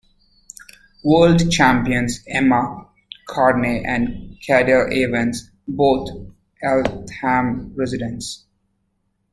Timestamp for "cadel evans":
4.41-5.51